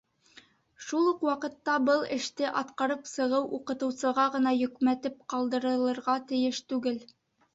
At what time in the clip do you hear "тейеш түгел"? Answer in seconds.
6.33-6.99